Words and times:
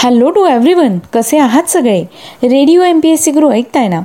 Hello 0.00 0.30
to 0.30 0.46
everyone 0.46 0.98
कसे 1.12 1.38
आहात 1.38 1.62
सगळे? 1.62 2.00
Radio 2.42 2.82
M 2.82 3.00
P 3.00 3.08
S 3.08 3.22
C 3.22 3.30
Guru 3.30 3.50
ऐकताय 3.50 3.88
ना? 3.88 4.00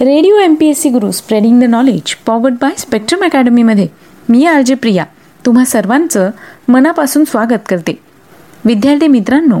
Radio 0.00 0.36
M 0.36 0.54
P 0.54 0.66
S 0.66 0.80
C 0.80 0.88
Guru 0.88 1.10
spreading 1.10 1.60
the 1.60 1.64
knowledge 1.64 2.14
powered 2.26 2.54
by 2.54 2.70
spectrum 2.78 3.24
अकॅडमीमध्ये 3.24 3.86
मी 4.28 4.44
R 4.44 4.60
J 4.60 4.74
Priya. 4.74 5.04
तुम्हा 5.46 5.64
सर्वांचं 5.64 6.30
मनापासून 6.68 7.24
स्वागत 7.24 7.68
करते. 7.68 7.98
विद्यार्थी 8.64 9.06
मित्रांनो 9.06 9.58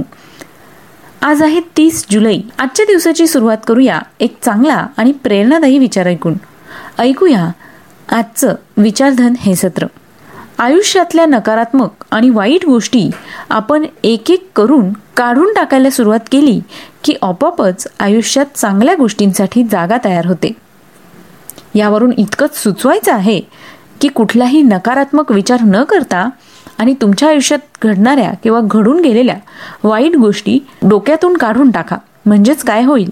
आज 1.22 1.42
आहे 1.42 1.60
तीस 1.60 2.06
जुलै. 2.10 2.38
आजच्या 2.58 2.86
दिवसाची 2.86 3.26
सुरुवात 3.26 3.58
करूया 3.66 4.00
एक 4.20 4.36
चांगला 4.42 4.86
आणि 4.96 5.12
प्रेरणादायी 5.12 5.78
विचार 5.78 6.06
ऐकून. 6.06 6.34
ऐकूया 6.98 7.50
आजचं 8.08 8.54
विचारधन 8.76 9.34
हे 9.38 9.54
सत्र. 9.54 9.86
आयुष्यातल्या 10.58 11.26
नकारात्मक 11.26 12.04
आणि 12.10 12.30
वाईट 12.30 12.64
गोष्टी 12.66 13.10
आपण 13.50 13.84
एक 14.04 14.30
एक 14.30 14.48
करून 14.56 14.92
काढून 15.16 15.52
टाकायला 15.52 15.90
सुरुवात 15.90 16.20
केली 16.32 16.60
की 17.04 17.14
आपोआपच 17.22 17.86
आयुष्यात 18.00 18.46
चांगल्या 18.56 18.94
गोष्टींसाठी 18.94 19.64
जागा 19.64 19.96
तयार 20.04 20.26
होते. 20.26 20.52
यावरून 21.74 22.12
इतकंच 22.18 22.62
सुचवायचं 22.62 23.12
आहे 23.12 23.40
की 24.00 24.08
कुठलाही 24.08 24.62
नकारात्मक 24.62 25.32
विचार 25.32 25.60
न 25.62 25.82
करता 25.82 26.28
आणि 26.78 26.94
तुमच्या 27.00 27.28
आयुष्यात 27.28 27.58
घडणाऱ्या 27.82 28.32
किंवा 28.42 28.60
घडून 28.62 29.00
गेलेल्या 29.00 29.36
वाईट 29.84 30.16
गोष्टी 30.16 30.58
डोक्यातून 30.82 31.36
काढून 31.36 31.70
टाका. 31.70 31.96
म्हणजेच 32.26 32.62
काय 32.62 32.82
होईल? 32.84 33.10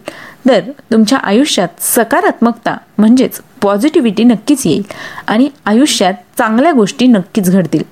तर 0.49 0.61
तुमच्या 0.93 1.19
आयुष्यात 1.19 1.69
सकारात्मकता 1.81 2.77
म्हणजेच 2.99 3.41
पॉझिटिव्हिटी 3.63 4.25
नक्कीच 4.25 4.67
येईल 4.67 4.83
आणि 5.27 5.49
आयुष्यात 5.67 6.15
चांगल्या 6.41 6.73
गोष्टी 6.73 7.07
नक्कीच 7.07 7.51
घडतील. 7.51 7.83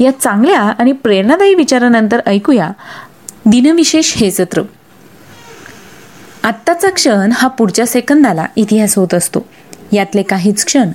या 0.00 0.10
चांगल्या 0.20 0.60
आणि 0.60 0.92
प्रेरणादायी 0.92 1.54
विचारानंतर 1.54 2.20
ऐकूया 2.26 2.70
दिनविशेष 3.46 4.16
हे 4.16 4.30
सत्र. 4.30 4.62
आत्ताचा 6.42 6.90
क्षण 6.90 7.32
हा 7.32 7.48
पुढच्या 7.48 7.86
सेकंदाला 7.86 8.46
इतिहास 8.56 8.98
होत 8.98 9.14
असतो. 9.14 9.46
यातले 9.92 10.22
काहीच 10.22 10.64
क्षण 10.64 10.88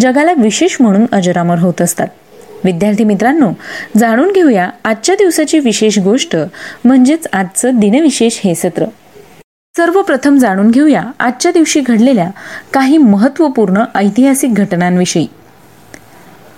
जगाला 0.00 0.32
विशेष 0.32 0.76
म्हणून 0.80 1.06
अजरामर 1.12 1.58
होत 1.58 1.82
असतात. 1.82 2.08
विद्यार्थी 2.64 3.04
मित्रांनो 3.04 3.52
जाणून 3.96 4.32
घेऊया 4.32 4.70
आजच्या 4.84 5.14
दिवसाची 5.14 5.58
विशेष 5.58 5.98
गोष्ट 5.98 6.36
म्हणजेच 6.84 7.26
आजचं 7.32 7.78
दिनविशेष 7.78 8.40
हे 8.44 8.54
सत्र. 8.54 8.84
सर्वप्रथम 9.76 10.38
जाणून 10.38 10.70
घेऊया 10.70 11.02
आजच्या 11.20 11.52
दिवशी 11.52 11.80
घडलेल्या 11.80 12.30
काही 12.72 12.98
महत्त्वपूर्ण 12.98 13.84
ऐतिहासिक 13.94 14.54
घटनांविषयी. 14.54 15.26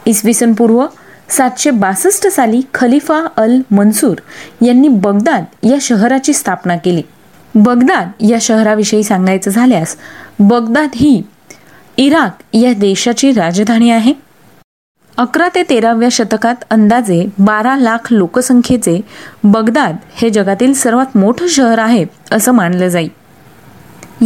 इसवी 0.07 0.35
सन 0.35 0.53
पूर्व 0.55 0.85
सातशे 1.31 1.71
बासष्ट 1.71 2.27
साली 2.29 2.61
खलिफा 2.75 3.21
अल 3.37 3.61
मनसूर 3.71 4.17
यांनी 4.63 4.89
बगदाद 4.89 5.45
या 5.67 5.77
शहराची 5.81 6.33
स्थापना 6.33 6.77
केली. 6.77 7.03
बगदाद 7.55 8.11
या 8.21 8.39
शहराविषयी 8.41 9.03
सांगायचं 9.05 9.51
झाल्यास 9.51 9.97
बगदाद 10.41 10.89
ही 10.95 11.23
इराक 11.97 12.43
या 12.57 12.73
देशाची 12.73 13.33
राजधानी 13.33 13.91
आहे. 13.91 14.13
अकरा 15.19 15.49
ते 15.55 15.63
तेराव्या 15.71 16.09
शतकात 16.13 16.65
अंदाजे 16.71 17.25
बारा 17.39 17.77
लाख 17.77 18.13
लोकसंख्येचे 18.13 19.01
बगदाद 19.45 19.97
हे 20.17 20.31
जगातील 20.31 20.73
सर्वात 20.75 21.17
मोठं 21.17 21.47
शहर 21.47 21.79
आहे 21.79 22.05
असं 22.33 22.53
मानलं 22.53 22.89
जाईल 22.89 23.11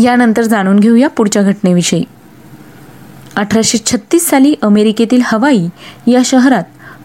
यानंतर 0.04 0.42
जाणून 0.42 0.78
घेऊया 0.80 1.08
पुढच्या 1.08 1.42
घटनेविषयी. 1.42 2.04
अठराशे 3.36 3.78
छत्तीस 3.78 4.28
साली 4.30 4.54
अमेरिकेतील 4.62 5.20
हवाई 5.24 5.66
या 6.06 6.20
शहरात 6.24 6.64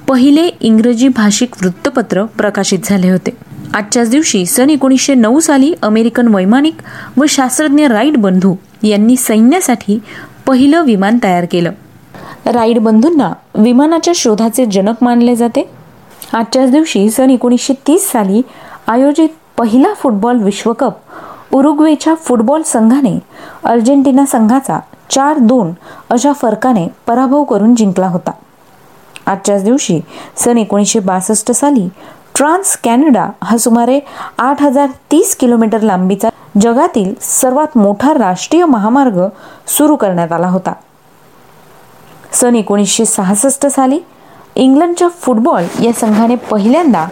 पहिले 0.10 0.48
इंग्रजी 0.62 1.08
भाषिक 1.08 1.56
वृत्तपत्र 1.62 2.24
प्रकाशित 2.24 2.80
झाले 2.84 3.10
होते. 3.10 3.30
आजच्याच 3.74 4.10
दिवशी 4.10 4.46
सन 4.46 4.70
एकोणीसशे 4.70 5.14
नऊ 5.14 5.40
साली 5.40 5.74
अमेरिकन 5.82 6.36
वैमानिक 6.36 6.76
व 7.18 7.26
शास्त्रज्ञ 7.30 7.88
राईट 7.88 8.18
बंधू 8.18 8.56
यांनी 8.84 9.16
सैन्यासाठी 9.16 10.00
पहिलं 10.48 10.84
विमान 10.84 11.18
तयार 11.24 11.46
केलं. 11.52 11.72
राईड 12.46 12.80
बंधूंना 12.80 13.34
विमानाच्या 13.56 14.14
शोधाचे 14.16 14.66
जनक 14.66 14.96
मानले 15.02 15.36
जाते. 15.36 15.70
आजच्याच 16.34 16.72
दिवशी 16.72 17.10
सन 17.10 17.30
एकोणीसशे 17.30 17.74
तीस 17.88 18.12
साली 18.12 18.42
आयोजित 18.88 19.30
पहिला 19.58 19.94
फुटबॉल 19.94 20.44
विश्वकप 20.44 20.94
उरुग्वेच्या 21.52 22.14
फुटबॉल 22.16 22.62
संघाने 22.62 23.20
अर्जेंटिना 23.64 24.26
संघाचा 24.26 24.80
चार 25.12 25.38
दोन 25.38 25.72
अशा 26.10 26.34
फरकाने 26.34 26.88
पराभव 27.08 27.44
करून 27.44 27.76
जिंकला 27.76 28.08
होता. 28.08 28.32
आजच्याच 29.26 29.64
दिवशी 29.64 30.00
सन 30.36 30.58
एकोणीसशे 30.58 31.00
बासष्ट 31.00 31.52
साली 31.52 31.88
ट्रान्स 32.36 32.78
कॅनडा 32.84 33.28
हा 33.44 33.58
सुमारे 33.58 34.00
आठ 34.38 34.62
हजार 34.62 34.88
तीस 35.12 35.36
किलोमीटर 35.36 35.82
लांबीचा 35.82 36.30
जगातील 36.62 37.14
सर्वात 37.22 37.78
मोठा 37.78 38.14
राष्ट्रीय 38.14 38.66
महामार्ग 38.66 39.20
सुरू 39.68 39.96
करण्यात 39.96 40.32
आला 40.32 40.48
होता. 40.48 40.74
सन 42.32 42.56
एकोणीसशे 42.56 43.06
सहासष्ट 43.06 43.68
साली 43.68 44.00
इंग्लंडच्या 44.56 45.08
फुटबॉल 45.08 45.66
या 45.84 45.94
संघाने 45.94 46.36
पहिल्यांदा 46.36 47.06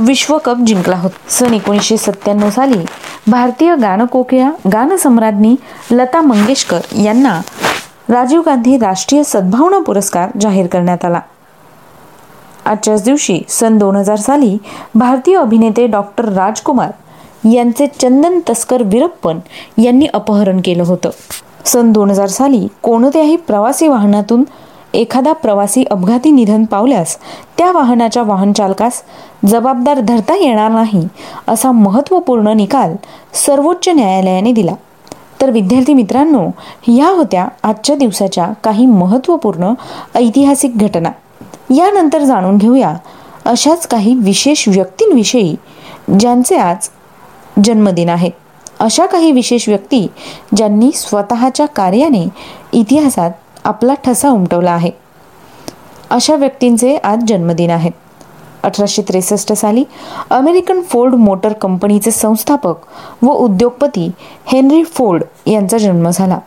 विश्वकप 0.00 0.56
जिंकला 0.66 0.96
होता. 0.96 1.30
सन 1.30 1.54
एकोणीसशे 1.54 1.96
सत्त्याण्णव 1.96 2.50
साली 2.50 2.78
भारतीय 3.26 3.74
गानकोकिळा 3.76 4.50
गानसम्राज्ञी 4.72 5.54
लता 5.90 6.20
मंगेशकर 6.20 6.80
यांना 7.02 7.40
राजीव 8.08 8.42
गांधी 8.46 8.78
राष्ट्रीय 8.78 9.22
सद्भावना 9.24 9.78
पुरस्कार 9.78 10.30
जाहीर 10.40 10.66
करण्यात 10.66 11.04
आला. 11.04 11.20
आजच्याच 12.64 13.02
दिवशी 13.02 13.40
सन 13.48 13.78
दोन 13.78 13.96
हजार 13.96 14.16
साली 14.16 14.58
भारतीय 14.94 15.36
अभिनेते 15.36 15.86
डॉक्टर 15.86 16.24
राजकुमार 16.24 16.90
यांचे 17.48 17.86
चंदन 17.86 18.38
तस्कर 18.50 18.82
विरप्पन 18.82 19.38
यांनी 19.78 20.06
अपहरण 20.14 20.60
केलं 20.64 20.82
होतं. 20.82 21.10
सन 21.64 21.92
दोन 21.92 22.10
हजार 22.10 22.28
साली 22.28 22.68
कोणत्याही 22.82 23.36
प्रवासी 23.36 23.88
वाहनातून 23.88 24.44
एखादा 24.96 25.32
प्रवासी 25.32 25.84
अपघाती 25.90 26.30
निधन 26.30 26.64
पावल्यास 26.64 27.16
त्या 27.58 27.70
वाहनाच्या 27.72 28.22
वाहन 28.22 28.52
चालकास 28.52 29.02
जबाबदार 29.46 30.00
धरता 30.00 30.36
येणार 30.36 30.70
नाही 30.70 31.02
असा 31.48 31.72
महत्त्वपूर्ण 31.72 32.52
निकाल 32.56 32.94
सर्वोच्च 33.46 33.88
न्यायालयाने 33.88 34.52
दिला. 34.52 34.74
तर 35.40 35.50
विद्यार्थी 35.50 35.94
मित्रांनो 35.94 36.46
ह्या 36.82 37.08
होत्या 37.08 37.46
आजच्या 37.62 37.96
दिवसाच्या 37.96 38.46
काही 38.64 38.86
महत्त्वपूर्ण 38.86 39.72
ऐतिहासिक 40.14 40.76
घटना. 40.78 41.10
यानंतर 41.70 42.22
जाणून 42.24 42.56
घेऊया 42.56 42.94
अशाच 43.44 43.86
काही 43.86 44.14
विशेष 44.14 44.68
व्यक्तींविषयी 44.68 45.54
ज्यांचे 46.20 46.56
आज 46.56 46.88
जन्मदिन 47.64 48.08
आहेत 48.08 48.32
अशा 48.80 49.06
काही 49.06 49.32
विशेष 49.32 49.68
व्यक्ती 49.68 50.06
ज्यांनी 50.56 50.90
स्वतःच्या 50.94 51.66
कार्याने 51.66 52.26
इतिहासात 52.72 53.30
आपला 53.66 53.94
ठसा 53.94 54.28
उमटवला 54.28 54.70
आहे. 54.70 54.90
अशा 56.10 56.34
व्यक्तींचे 56.34 56.96
आज 56.96 57.24
जन्मदिन 57.28 57.70
आहेत 57.70 57.92
अठराशे 58.62 59.02
त्रेसष्ट 59.02 59.52
साली 59.52 59.84
अमेरिकन 60.30 60.80
फोर्ड 60.82 61.14
मोटर 61.14 61.52
कंपनीचे 61.52 62.10
संस्थापक 62.10 62.74
व 63.22 63.26
उद्योगपती 63.26 64.10
हेनरी 64.46 64.84
फोर्ड 64.84 65.22
यांचा 65.46 65.78
जन्म 65.78 66.10
झाला. 66.10 66.38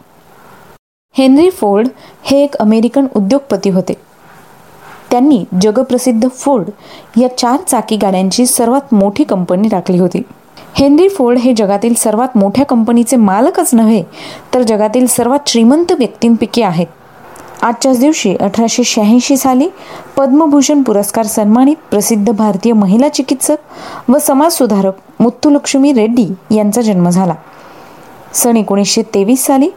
हेनरी 1.17 1.49
फोर्ड 1.49 1.87
हे 2.23 2.43
एक 2.43 2.55
अमेरिकन 2.55 3.07
उद्योगपती 3.15 3.69
होते. 3.69 3.93
त्यांनी 5.11 5.43
जगप्रसिद्ध 5.61 6.29
फोर्ड 6.29 6.69
या 7.19 7.37
चार 7.37 7.61
चाकी 7.61 7.97
गाड्यांची 7.97 8.45
सर्वात 8.45 8.93
मोठी 8.93 9.23
कंपनी 9.23 9.67
टाकली 9.67 9.99
होती. 9.99 10.21
हेनरी 10.75 11.09
फोर्ड 11.09 11.37
हे 11.37 11.53
जगातील 11.53 11.93
सर्वात 11.93 12.37
मोठ्या 12.37 12.65
कंपनीचे 12.65 13.15
मालकच 13.15 13.73
नव्हे 13.73 14.03
तर 14.53 14.61
जगातील 14.61 15.07
सर्वात 15.07 15.39
श्रीमंत 15.47 15.91
व्यक्तींपैकी 15.91 16.61
आहेत. 16.61 16.87
आजच्याच 17.61 17.99
दिवशी 17.99 18.35
अठराशे 18.35 18.83
शहाऐंशी 18.83 19.37
साली 19.37 19.67
पद्मभूषण 20.17 20.81
पुरस्कार 20.81 21.25
सन्मानित 21.25 21.75
प्रसिद्ध 21.91 22.31
भारतीय 22.31 22.73
महिला 22.73 23.09
चिकित्सक 23.09 24.09
व 24.09 24.17
समाजसुधारक 24.17 24.93
मुत्तुलक्ष्मी 25.19 25.91
रेड्डी 25.93 26.27
यांचा 26.55 26.81
जन्म 26.81 27.09
झाला. 27.09 27.33
सन 28.33 28.57
एकोणीसशे 28.57 29.01
तेवीस 29.15 29.45
साली 29.45 29.69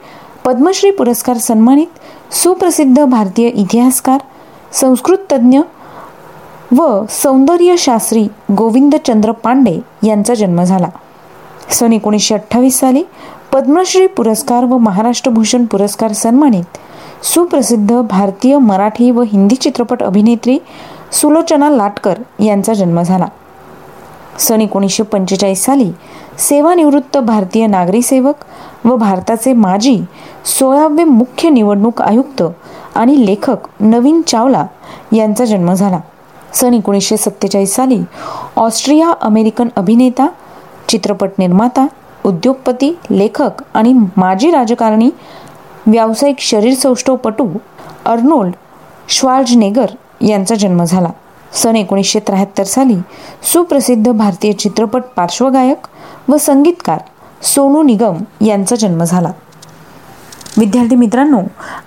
पद्मश्री 0.44 0.90
पुरस्कार 0.90 1.37
सन्मानित 1.37 2.34
सुप्रसिद्ध 2.34 3.05
भारतीय 3.05 3.49
इतिहासकार 3.49 4.20
संस्कृत 4.73 5.19
तज्ज्ञ 5.32 5.61
व 6.76 7.05
सौंदर्यशास्त्री 7.11 8.26
गोविंदचंद्र 8.52 9.32
पांडे 9.32 9.79
यांचा 10.06 10.34
जन्म 10.34 10.62
झाला. 10.62 10.88
सन 11.70 11.93
एकोणीसशे 11.93 12.34
अठ्ठावीस 12.34 12.79
साली 12.81 13.02
पद्मश्री 13.52 14.06
पुरस्कार 14.06 14.64
व 14.64 14.79
महाराष्ट्र 14.79 15.31
भूषण 15.31 15.64
पुरस्कार 15.64 16.12
सन्मानित 16.12 16.79
सुप्रसिद्ध 17.22 18.00
भारतीय 18.00 18.56
मराठी 18.58 19.10
व 19.10 19.22
हिंदी 19.22 19.54
चित्रपट 19.54 20.02
अभिनेत्री 20.02 20.58
सुलोचना 21.12 21.69
लाटकर 21.70 22.19
यांचा 22.40 22.72
जन्म 22.74 23.00
झाला. 23.02 23.26
सन 24.38 24.60
एकोणीसशे 24.60 25.02
पंचेचाळीस 25.02 25.64
साली 25.64 25.90
सेवानिवृत्त 26.38 27.19
भारतीय 27.19 27.66
नागरी 27.66 28.02
सेवक 28.02 28.44
व 28.84 28.96
भारताचे 28.96 29.52
माजी 29.52 29.98
सोळावे 30.58 31.04
मुख्य 31.04 31.50
निवडणूक 31.50 32.02
आयुक्त 32.02 32.42
आणि 32.94 33.24
लेखक 33.26 33.69
नवीन 33.80 34.20
चावला 34.26 34.66
यांचा 35.12 35.44
जन्म 35.44 35.72
झाला. 35.72 36.00
सन 36.54 36.74
एकोणीसशे 36.74 37.16
सत्तेचाळीस 37.16 37.74
साली 37.76 38.00
ऑस्ट्रिया 38.56 39.12
अमेरिकन 39.20 39.69
अभिनेता 39.76 40.26
चित्रपट 40.88 41.30
निर्माता 41.38 41.86
उद्योगपती 42.24 42.92
लेखक 43.10 43.62
आणि 43.74 43.92
माजी 44.16 44.50
राजकारणी 44.50 45.10
व्यावसायिक 45.87 46.37
शरीरसौष्ठवपटू 46.38 47.49
अर्नोल्ड 48.05 48.52
श्वार्जनेगर 49.08 49.87
यांचा 50.20 50.55
जन्म 50.55 50.84
झाला. 50.84 51.08
सन 51.52 51.76
एकोणीसशे 51.76 52.19
त्र्याहत्तर 52.19 52.64
साली 52.64 52.96
सुप्रसिद्ध 53.52 54.11
भारतीय 54.11 54.52
चित्रपट 54.52 55.02
पार्श्वगायक 55.17 55.87
व 56.29 56.37
संगीतकार 56.37 56.99
सोनू 57.43 57.82
निगम 57.82 58.44
यांचा 58.46 58.76
जन्म 58.76 59.05
झाला. 59.05 59.32
विद्यार्थी 60.58 60.96
मित्रांनो 60.96 61.40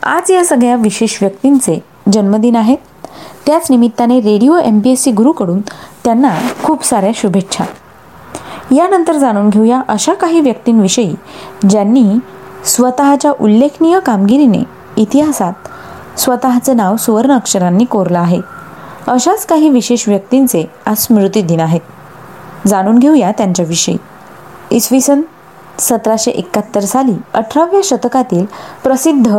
आज 0.03 0.31
या 0.31 0.45
सगळ्या 0.45 0.75
विशेष 0.75 1.18
व्यक्तींचे 1.21 1.83
जन्मदिन 2.12 2.56
आहेत. 2.56 2.77
त्याच 3.45 3.68
निमित्ताने 3.69 4.19
radio 4.19 4.57
M 4.57 4.80
P 4.80 4.92
S 4.92 5.03
C 5.03 5.12
गुरुकडून 5.12 5.62
त्यांना 6.03 6.36
खूप 6.63 6.86
साऱ्या 6.86 7.12
शुभेच्छा. 7.15 7.63
यानंतर 8.71 9.15
जाणून 9.15 9.50
घेऊया 9.50 9.81
अशा 9.88 10.13
काही 10.13 10.39
व्यक्तींविषयी 10.39 11.15
ज्यांनी 11.69 12.03
स्वतःच्या 12.65 13.31
उल्लेखनीय 13.39 14.00
कामगिरीने 14.00 14.63
इतिहासात 14.97 15.53
स्वतःचं 16.19 16.77
नाव 16.77 16.95
सुवर्ण 16.95 17.31
अक्षरांनी 17.31 17.85
कोरलं 17.85 18.19
आहे. 18.19 18.41
अशाच 19.07 19.45
काही 19.45 19.69
विशेष 19.69 20.07
व्यक्तींचे 20.07 20.63
आज 20.85 20.97
स्मृती 20.97 21.41
दिन 21.41 21.59
आहेत. 21.59 21.81
जाणून 22.67 23.00
घेऊया 23.00 23.31
त्यांच्याविषयी. 23.31 23.97
इसवी 24.71 25.01
सन 25.01 25.21
सतराशे 25.79 26.31
एकाहत्तर 26.31 26.79
साली 26.79 27.13
अठराव्या 27.33 27.79
शतकातील 27.83 28.45
प्रसिद्ध 28.83 29.38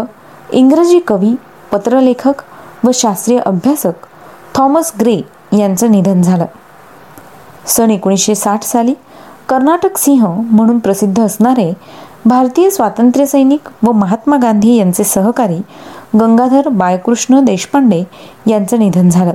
इंग्रजी 0.52 0.98
कवी 0.98 1.34
पत्रलेखक 1.72 2.42
व 2.84 2.90
शास्त्रीय 2.94 3.38
अभ्यासक 3.38 4.06
थॉमस 4.54 4.92
ग्रे 5.00 5.20
यांचं 5.58 5.90
निधन 5.90 6.22
झालं. 6.22 6.46
सन 7.66 7.90
एकोणीसशे 7.90 8.34
साठ 8.34 8.62
साली 8.62 8.94
कर्नाटक 9.48 9.98
सिंह 9.98 10.26
म्हणून 10.50 10.78
प्रसिद्ध 10.78 11.22
असणारे 11.22 11.72
भारतीय 12.26 12.70
स्वातंत्र्य 12.70 13.26
सैनिक 13.26 13.68
व 13.82 13.92
महात्मा 13.92 14.36
गांधी 14.36 14.74
यांचे 14.74 15.04
सहकारी 15.04 15.58
गंगाधर 16.20 16.68
बाळकृष्ण 16.68 17.44
देशपांडे 17.44 18.02
यांचं 18.46 18.78
निधन 18.78 19.08
झालं. 19.08 19.34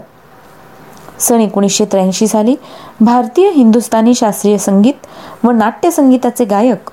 सन 1.19 1.39
एकोणीसशे 1.39 1.85
त्र्याऐंशी 1.85 2.27
साली 2.27 2.55
भारतीय 3.01 3.49
हिंदुस्थानी 3.49 4.13
शास्त्रीय 4.13 4.57
संगीत 4.57 5.07
व 5.43 5.51
नाट्यसंगीताचे 5.51 6.45
गायक 6.45 6.89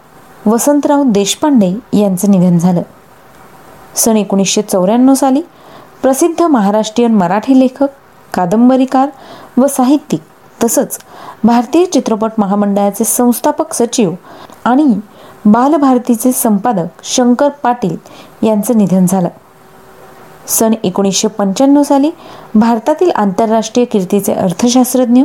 वसंतराव 0.46 1.02
देशपांडे 1.06 1.74
यांचं 1.98 2.30
निधन 2.30 2.58
झालं. 2.58 2.82
सन 3.94 4.16
एकोणीसशे 4.16 4.62
चौऱ्याण्णव 4.62 5.14
साली 5.14 5.42
प्रसिद्ध 6.02 6.42
महाराष्ट्रीयन 6.42 7.14
मराठी 7.14 7.60
लेखक 7.60 7.88
कादंबरीकार 8.34 9.08
व 9.56 9.66
साहित्यिक 9.66 10.20
तसंच 10.64 10.98
भारतीय 11.44 11.84
चित्रपट 11.84 12.32
महामंडळाचे 12.38 13.04
संस्थापक 13.04 13.74
सचिव 13.74 14.14
आणि 14.64 14.94
बालभारतीचे 15.46 16.32
संपादक 16.32 17.04
शंकर 17.04 17.48
पाटील 17.62 17.96
यांचं 18.46 18.78
निधन 18.78 19.06
झालं. 19.06 19.28
सन 20.48 20.74
एकोणीसशे 20.84 21.28
पंच्याण्णव 21.28 21.82
साली 21.82 22.10
भारतातील 22.54 23.10
आंतरराष्ट्रीय 23.10 23.86
कीर्तीचे 23.86 24.34
अर्थशास्त्रज्ञ 24.34 25.22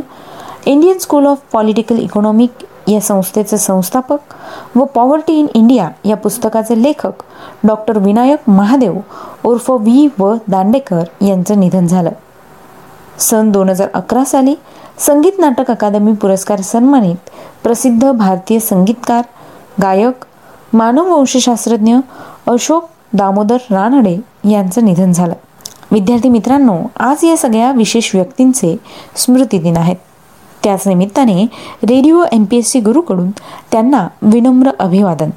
Indian 0.66 0.98
school 0.98 1.26
of 1.26 1.38
political 1.52 1.98
economic 1.98 2.64
या 2.88 3.00
संस्थेचे 3.00 3.56
संस्थापक 3.58 4.34
व 4.76 4.84
पॉवर्टी 4.84 5.38
इन 5.38 5.46
इंडिया 5.54 5.88
या 6.04 6.16
पुस्तकाचे 6.16 6.82
लेखक 6.82 7.22
डॉक्टर 7.64 7.98
विनायक 7.98 8.48
महादेव 8.50 8.98
उर्फ 9.44 9.70
व्ही 9.70 10.08
व 10.18 10.34
दांडेकर 10.48 11.04
यांचं 11.22 11.60
निधन 11.60 11.86
झालं. 11.86 12.10
सन 13.18 13.50
दोन 13.50 13.68
हजार 13.68 13.88
अकरा 13.94 14.24
साली 14.24 14.54
संगीत 14.98 15.38
नाटक 15.38 15.70
अकादमी 15.70 16.12
पुरस्कार 16.12 16.60
सन्मानित 16.60 17.30
प्रसिद्ध 17.62 18.10
भारतीय 18.10 18.58
संगीतकार 18.58 19.22
गायक 19.82 20.24
मानववंशशास्त्रज्ञ 20.72 21.96
अशोक 22.48 22.88
दामोदर 23.12 23.56
रानडे 23.70 24.16
यांचं 24.50 24.84
निधन 24.84 25.12
झालं. 25.12 25.32
विद्यार्थी 25.90 26.28
मित्रांनो 26.28 26.78
आज 27.00 27.24
या 27.24 27.36
सगळ्या 27.36 27.72
विशेष 27.72 28.14
व्यक्तींचे 28.14 28.76
स्मृती 29.16 29.58
दिन 29.58 29.76
आहेत. 29.76 29.96
त्याच 30.64 30.88
निमित्ताने 30.88 31.42
radio 31.82 32.24
M 32.32 32.44
P 32.44 32.56
S 32.56 32.70
C 32.70 32.80
गुरुकडून 32.80 33.30
त्यांना 33.72 34.08
विनम्र 34.22 34.70
अभिवादन. 34.78 35.30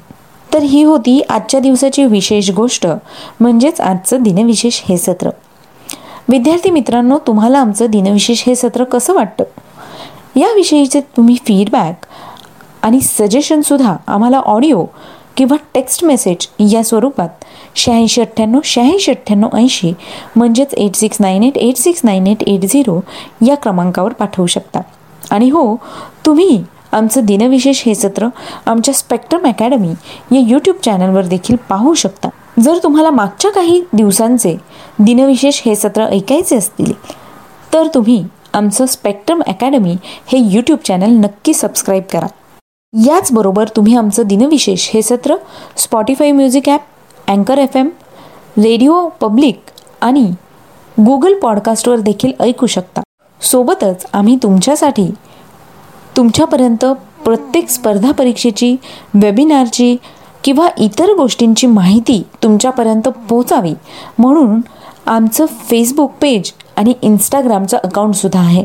तर 0.54 0.58
ही 0.58 0.82
होती 0.82 1.22
आजच्या 1.28 1.60
दिवसाची 1.60 2.04
विशेष 2.04 2.50
गोष्ट 2.50 2.86
म्हणजेच 3.40 3.80
आजचं 3.80 4.22
दिनविशेष 4.22 4.82
हे 4.88 4.98
सत्र. 4.98 5.30
विद्यार्थी 6.28 6.70
मित्रांनो 6.70 7.18
तुम्हाला 7.26 7.58
आमचं 7.58 7.86
दिनविशेष 7.86 8.44
हे 8.46 8.54
सत्र 8.54 8.84
कसं 8.84 9.14
वाटतं? 9.14 9.44
याविषयीचे 10.36 11.00
तुम्ही 11.00 11.34
फीडबॅक 11.34 12.06
आणि 12.82 13.00
सजेशनसुद्धा 13.00 13.96
आम्हाला 14.06 14.38
ऑडिओ 14.38 14.84
किंवा 15.36 15.56
टेक्स्ट 15.74 16.04
मेसेज 16.04 16.46
या 16.72 16.82
स्वरूपात 16.84 17.44
शहाऐंशी 17.76 18.20
अठ्ठ्याण्णव 18.20 18.60
शहाऐंशी 18.64 19.10
अठ्ठ्याण्णव 19.10 19.56
ऐंशी 19.56 19.92
म्हणजेच 20.36 20.74
eight 20.74 20.96
six 20.96 21.16
nine 21.20 21.42
eight 21.42 21.58
eight 21.58 21.76
six 21.76 22.00
nine 22.04 22.26
eight 22.26 22.42
eight 22.42 22.64
zero 22.66 23.00
या 23.46 23.54
क्रमांकावर 23.56 24.12
पाठवू 24.12 24.46
शकता. 24.46 24.80
आणि 25.30 25.50
हो 25.50 25.74
तुम्ही 26.26 26.62
आमचं 26.92 27.24
दिनविशेष 27.24 27.82
हे 27.86 27.94
सत्र 27.94 28.28
आमच्या 28.66 28.94
स्पेक्ट्रम 28.94 29.46
अकॅडमी 29.46 29.90
या 30.32 30.40
यूट्यूब 30.40 30.76
चॅनलवर 30.84 31.26
देखील 31.26 31.56
पाहू 31.68 31.94
शकता. 31.94 32.28
जर 32.60 32.78
तुम्हाला 32.82 33.10
मागच्या 33.10 33.50
काही 33.50 33.80
दिवसांचे 33.92 34.56
दिनविशेष 34.98 35.60
हे 35.64 35.74
सत्र 35.76 36.06
ऐकायचे 36.06 36.56
असतील 36.56 36.92
तर 37.72 37.86
तुम्ही 37.94 38.22
आमचं 38.52 38.86
स्पेक्ट्रम 38.86 39.42
अकॅडमी 39.46 39.96
हे 40.26 40.38
यूट्यूब 40.52 40.78
चॅनल 40.78 41.16
नक्की 41.16 41.54
सबस्क्राईब 41.54 42.02
करा. 42.12 42.26
याचबरोबर 42.92 43.68
तुम्ही 43.76 43.94
आमचं 43.96 44.26
दिनविशेष 44.26 44.88
हे 44.90 45.00
सत्र 45.02 45.34
स्पॉटीफाय 45.76 46.30
म्युझिक 46.32 46.68
ॲप 46.68 46.80
अँकर 47.28 47.58
एफ 47.58 47.76
एम 47.76 47.88
रेडिओ 48.56 49.08
पब्लिक 49.20 49.70
आणि 50.00 50.22
गुगल 50.96 51.38
पॉडकास्टवर 51.38 52.00
देखील 52.00 52.32
ऐकू 52.40 52.66
शकता. 52.66 53.00
सोबतच 53.40 54.06
आम्ही 54.12 54.36
तुमच्यासाठी 54.42 55.06
तुमच्यापर्यंत 56.16 56.84
प्रत्येक 57.24 57.68
स्पर्धा 57.68 58.12
परीक्षेची 58.12 58.74
वेबिनारची 59.14 59.96
किंवा 60.44 60.68
इतर 60.78 61.12
गोष्टींची 61.16 61.66
माहिती 61.66 62.22
तुमच्यापर्यंत 62.42 63.08
पोचावी 63.28 63.74
म्हणून 64.18 64.60
आमचं 65.06 65.46
फेसबुक 65.68 66.12
पेज 66.20 66.52
आणि 66.76 66.94
इंस्टाग्रामचं 67.02 67.76
अकाउंटसुद्धा 67.76 68.40
आहे. 68.40 68.64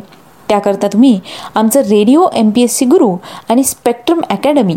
त्याकरता 0.50 0.88
तुम्ही 0.88 1.20
आमचं 1.56 1.82
radio 1.82 2.28
M 2.36 2.50
P 2.50 2.62
S 2.62 2.78
C 2.78 2.86
Guru 2.86 3.16
आणि 3.50 3.64
स्पेक्ट्रम 3.64 4.22
अकॅडमी 4.30 4.76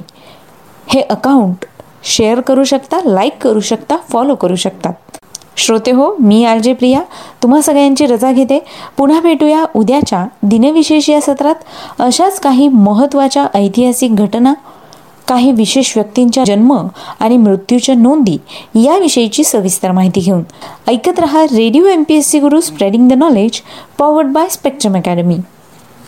हे 0.89 1.01
अकाउंट 1.01 1.65
शेअर 2.05 2.41
करू 2.41 2.65
शकता 2.65 3.01
लाईक 3.05 3.43
करू 3.43 3.61
शकता 3.61 3.97
फॉलो 4.09 4.35
करू 4.35 4.57
शकतात 4.57 4.93
श्रोते 5.59 5.91
हो 5.91 6.15
मी 6.21 6.45
आर 6.45 6.59
जे 6.59 6.73
प्रिया. 6.73 7.01
तुम्हा 7.43 7.61
सगळ्यांची 7.63 8.07
रजा 8.07 8.33
घेते. 8.33 8.59
पुन्हा 8.97 9.21
भेटूया 9.21 9.65
उद्याच्या 9.75 10.25
दिनविशेष 10.43 11.09
या 11.11 11.21
सत्रात. 11.21 11.55
अशाच 11.99 12.41
काही 12.41 12.69
महत्त्वाच्या 12.69 13.47
ऐतिहासिक 13.55 14.15
घटना 14.15 14.53
काही 15.29 15.53
विशेष 15.53 15.93
व्यक्तींच्या 15.97 16.45
जन्म 16.45 16.77
आणि 17.21 17.37
मृत्यूच्या 17.37 17.95
नोंदी 17.95 18.37
याविषयीची 18.75 19.45
सविस्तर 19.45 19.93
माहिती 19.93 20.21
घेऊन. 20.21 20.43
ऐकत 20.89 21.21
रहा 21.21 21.45
radio 21.45 21.87
M 21.87 22.03
P 22.03 22.15
S 22.15 22.31
C 22.31 22.41
Guru 22.41 22.61
spreading 22.61 23.09
the 23.09 23.13
knowledge 23.13 23.61
powered 23.99 24.33
by 24.33 24.49
Spectrum 24.49 24.97
Academy. 24.97 25.37